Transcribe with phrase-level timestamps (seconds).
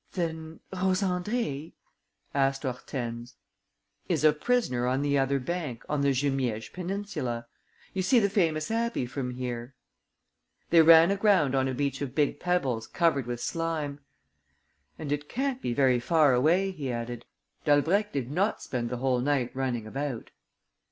[0.13, 1.73] "Then Rose Andrée...?"
[2.33, 3.35] asked Hortense.
[4.09, 7.45] "Is a prisoner on the other bank, on the Jumièges peninsula.
[7.93, 9.75] You see the famous abbey from here."
[10.71, 13.99] They ran aground on a beach of big pebbles covered with slime.
[14.97, 17.25] "And it can't be very far away," he added.
[17.63, 20.31] "Dalbrèque did not spend the whole night running about."